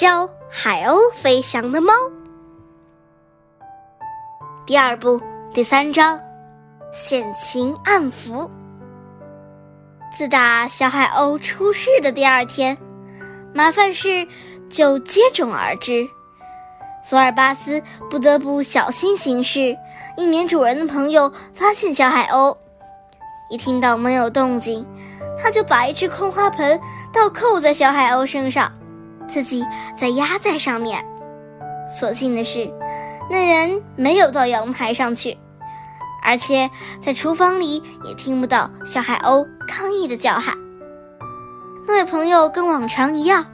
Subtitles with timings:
[0.00, 1.92] 教海鸥飞翔的猫。
[4.64, 5.20] 第二部
[5.52, 6.18] 第三章，
[6.90, 8.50] 险情暗伏。
[10.10, 12.78] 自打小海鸥出事的第二天，
[13.52, 14.26] 麻烦事
[14.70, 16.08] 就接踵而至。
[17.04, 19.76] 索尔巴斯不得不小心行事，
[20.16, 22.56] 以免主人的朋友发现小海鸥。
[23.50, 24.86] 一听到没有动静，
[25.38, 26.80] 他就把一只空花盆
[27.12, 28.72] 倒扣在小海鸥身上，
[29.30, 29.64] 自己
[29.96, 31.02] 再压在上面。
[31.88, 32.70] 所幸的是，
[33.30, 35.38] 那人没有到阳台上去，
[36.22, 36.68] 而且
[37.00, 40.54] 在厨房里也听不到小海鸥抗议的叫喊。
[41.86, 43.46] 那位朋友跟往常一样，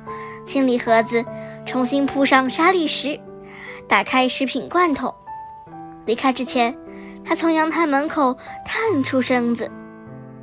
[0.45, 1.25] 清理盒子，
[1.65, 3.19] 重新铺上沙砾石。
[3.89, 5.15] 打开食品罐头，
[6.07, 6.77] 离开之前，
[7.25, 9.71] 他从阳台门口探出身子。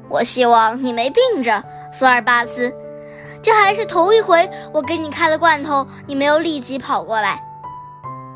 [0.10, 2.74] 我希望你没病着，索尔巴斯。
[3.44, 7.40] 这还是头一回我给你开了罐头，你没有立即跑过来。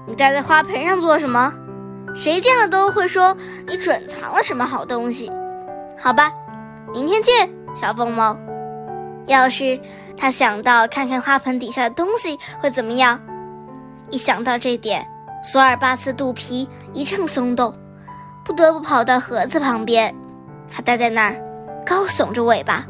[0.05, 1.51] 你待在花盆上做什么？
[2.13, 3.35] 谁见了都会说
[3.67, 5.31] 你准藏了什么好东西。
[5.97, 6.31] 好吧，
[6.93, 8.37] 明天见，小疯猫。
[9.27, 9.79] 要是
[10.17, 13.19] 他想到看看花盆底下的东西会怎么样？
[14.09, 15.05] 一想到这点，
[15.43, 17.73] 索尔巴斯肚皮一阵松动，
[18.43, 20.13] 不得不跑到盒子旁边。
[20.69, 21.35] 他待在那儿，
[21.85, 22.85] 高耸着尾巴，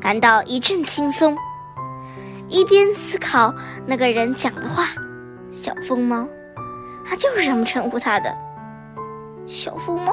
[0.00, 1.36] 感到一阵轻松，
[2.48, 3.54] 一边思考
[3.86, 4.88] 那个人讲的话。
[5.50, 6.26] 小疯猫，
[7.08, 8.36] 他就是这么称呼他的。
[9.46, 10.12] 小疯猫，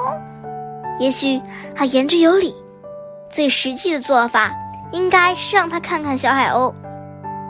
[0.99, 1.41] 也许
[1.75, 2.55] 他言之有理。
[3.29, 4.51] 最实际的做法，
[4.91, 6.73] 应该是让他看看小海鸥。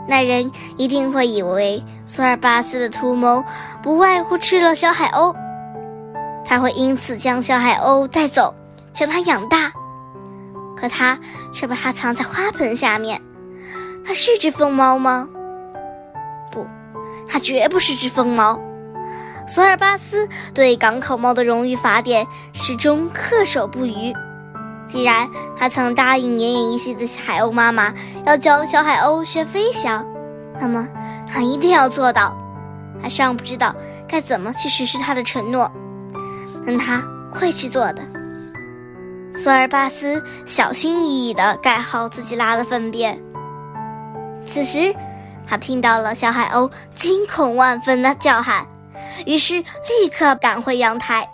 [0.08, 3.44] 那人一定会以为索尔巴斯的图谋
[3.82, 5.36] 不外乎吃了小海鸥，
[6.44, 8.54] 他会因此将小海鸥带走，
[8.92, 9.70] 将它养大。
[10.76, 11.18] 可他
[11.52, 13.20] 却把它藏在花盆下面。
[14.06, 15.28] 它是只疯猫吗？
[16.52, 16.66] 不，
[17.28, 18.60] 它绝不是只疯猫。
[19.46, 24.14] 索尔巴斯对港口猫的荣誉法典始终恪守不渝。
[24.86, 25.28] 既然
[25.58, 27.92] 他曾答应奄奄一息的海鸥妈妈
[28.26, 30.04] 要教小海鸥学飞翔，
[30.60, 30.86] 那么
[31.26, 32.36] 他一定要做到。
[33.02, 33.74] 他尚不知道
[34.06, 35.70] 该怎么去实施他的承诺，
[36.66, 38.02] 但他会去做的。
[39.34, 43.18] 索尔巴斯小心翼翼地盖好自己拉的粪便。
[44.46, 44.94] 此时，
[45.46, 48.66] 他听到了小海鸥惊恐万分的叫喊，
[49.26, 51.28] 于是立刻赶回阳台。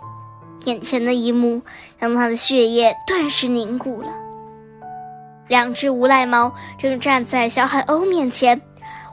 [0.65, 1.61] 眼前的一幕
[1.97, 4.09] 让他的血液顿时凝固了。
[5.47, 8.61] 两只无赖猫正站在小海鸥面前，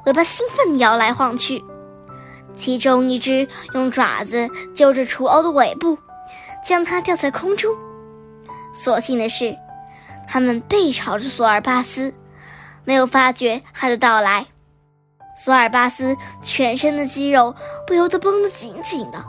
[0.05, 1.63] 尾巴兴奋摇来晃去。
[2.57, 5.97] 其中一只用爪子揪着雏鸥的尾部，
[6.65, 7.75] 将它吊在空中。
[8.73, 9.57] 所幸的是，
[10.27, 12.13] 它们背朝着索尔巴斯，
[12.89, 14.47] 没有发觉他的到来。
[15.37, 17.55] 索尔巴斯全身的肌肉
[17.87, 19.23] 不由得绷得紧紧的。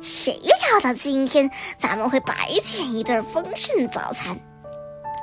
[0.00, 4.40] 谁料到今天咱们会白捡一顿丰盛的早餐？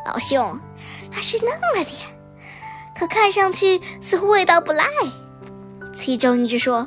[0.05, 0.59] 老兄，
[1.11, 2.07] 还是嫩了点，
[2.95, 4.85] 可看上去似乎味道不赖。
[5.91, 6.81] 其中一只说：“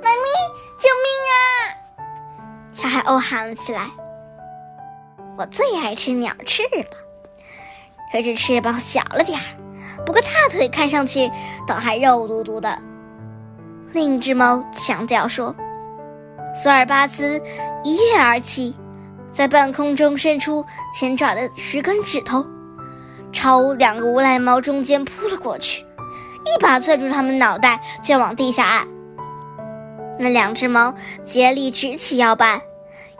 [0.00, 0.28] 妈咪，
[0.78, 1.34] 救命啊！”
[2.72, 3.90] 小海鸥喊了起来
[5.36, 6.84] ：“我最爱吃鸟翅膀，
[8.22, 9.44] 这只翅膀小了点儿，
[10.04, 11.30] 不过大腿看上去
[11.66, 12.78] 倒还肉嘟嘟的。”
[13.92, 15.54] 另一只猫强调说。
[16.54, 17.40] 索尔巴斯
[17.84, 18.74] 一跃而起，
[19.30, 22.46] 在半空中伸出前爪的十根指头，
[23.30, 25.84] 朝两个无赖猫中间扑了过去，
[26.46, 28.88] 一把攥住它们脑袋就往地下按。
[30.18, 30.94] 那两只猫
[31.26, 32.58] 竭力直起腰板，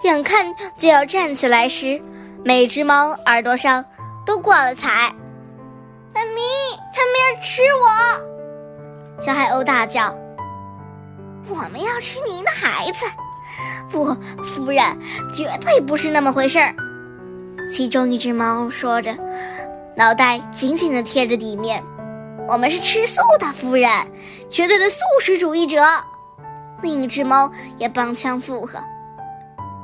[0.03, 0.47] 眼看
[0.79, 2.01] 就要站起来时，
[2.43, 3.85] 每只猫耳朵上
[4.27, 5.15] 都挂了彩。
[6.13, 6.41] 妈咪，
[6.93, 9.23] 它们要吃我！
[9.23, 10.15] 小海鸥大叫
[11.49, 13.07] ：“我们要吃您的孩子！”
[13.89, 14.83] 不，夫人，
[15.33, 16.75] 绝对不是那么回事儿。
[17.73, 19.17] 其中一只猫说着，
[19.97, 21.83] 脑袋紧紧地贴着地面。
[22.49, 23.89] 我们是吃素的，夫人，
[24.51, 25.83] 绝对的素食主义者。
[26.83, 28.79] 另一只猫也帮腔附和：“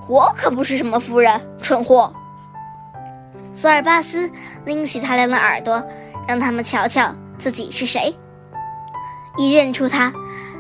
[0.09, 2.13] 我可不是什么夫人，蠢货。”
[3.55, 4.31] 索尔巴斯
[4.65, 5.85] 拎起他俩的耳朵，
[6.27, 8.17] 让他们瞧瞧自己是谁。
[9.37, 10.13] 一认出他，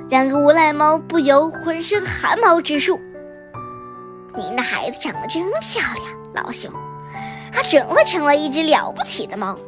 [0.09, 3.01] 两个无赖猫不由浑身汗毛直竖。
[4.35, 6.73] 您的孩子长得真漂亮，老兄，
[7.53, 9.59] 他准会成为一只了不起的猫。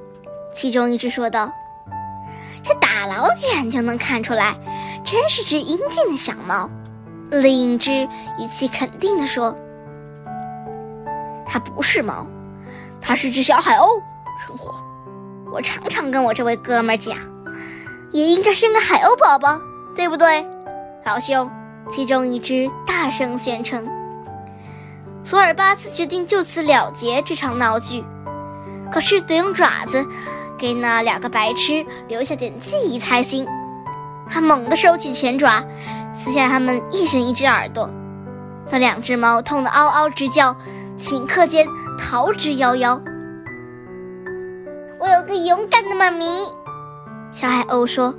[0.54, 1.52] 其中一只说道
[2.64, 4.54] ：“这大老远就能看出来，
[5.04, 6.70] 真是只英俊的小猫。”
[7.30, 7.90] 另一只
[8.38, 9.58] 语气肯定地说
[11.44, 12.26] ：“它不是猫，
[13.04, 14.02] 它是只小海鸥。”
[14.44, 14.74] 蠢货！
[15.52, 17.16] 我常常跟我这位哥们讲，
[18.10, 19.60] 也应该生个海鸥宝宝，
[19.94, 20.44] 对不对？
[21.04, 21.48] 老兄，
[21.88, 23.86] 其中一只大声宣称。
[25.22, 28.04] 索尔巴斯决定就此了结这场闹剧，
[28.90, 30.04] 可是得用爪子
[30.58, 33.46] 给那两个白痴留下点记忆才行。
[34.28, 35.62] 他猛地收起前爪，
[36.12, 37.88] 撕下他们一人一只耳朵。
[38.70, 40.56] 那两只猫痛得嗷嗷直叫，
[40.98, 41.66] 顷刻间
[41.98, 43.00] 逃之夭夭。
[45.00, 46.26] 我有个勇敢的妈咪，
[47.30, 48.14] 小海鸥说。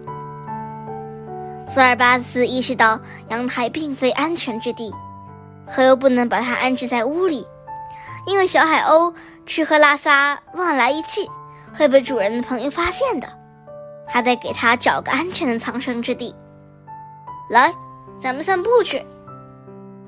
[1.67, 2.99] 索尔巴斯意识到
[3.29, 4.93] 阳台并非安全之地，
[5.73, 7.47] 可又不能把它安置在屋里，
[8.27, 9.13] 因为小海鸥
[9.45, 11.27] 吃喝拉撒乱来一气，
[11.73, 13.27] 会被主人的朋友发现的。
[14.07, 16.35] 还得给它找个安全的藏身之地。
[17.49, 17.73] 来，
[18.19, 19.03] 咱们散步去。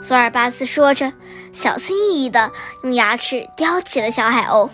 [0.01, 1.11] 索尔巴斯说着，
[1.53, 2.51] 小心翼翼地
[2.83, 4.69] 用牙齿叼起了小海鸥。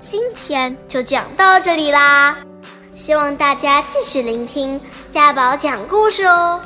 [0.00, 2.36] 今天就讲到这里啦，
[2.96, 6.60] 希望大家继续聆听家宝讲故事哦。